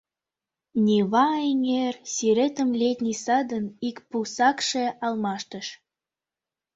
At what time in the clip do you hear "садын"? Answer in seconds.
3.25-3.65